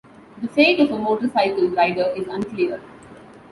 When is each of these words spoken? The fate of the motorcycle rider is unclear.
The 0.41 0.47
fate 0.47 0.79
of 0.79 0.89
the 0.89 0.97
motorcycle 0.97 1.69
rider 1.69 2.11
is 2.17 2.25
unclear. 2.25 2.81